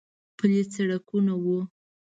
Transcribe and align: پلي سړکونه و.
پلي 0.37 0.61
سړکونه 0.73 1.33
و. 1.43 1.45